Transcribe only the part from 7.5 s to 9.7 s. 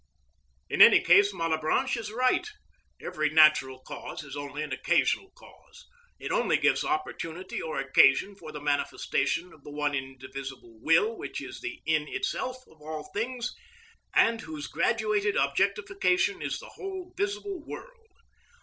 or occasion for the manifestation of the